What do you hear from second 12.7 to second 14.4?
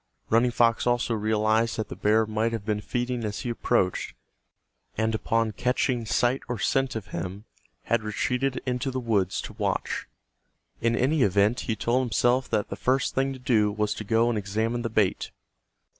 first thing to do was to go and